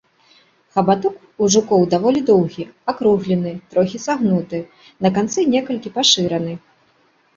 Хабаток 0.75 1.15
ў 1.43 1.45
жукоў 1.55 1.83
даволі 1.93 2.23
доўгі, 2.31 2.63
акруглены, 2.93 3.53
трохі 3.75 3.97
сагнуты, 4.07 4.65
на 5.07 5.15
канцы 5.19 5.39
некалькі 5.53 5.89
пашыраны. 5.99 6.53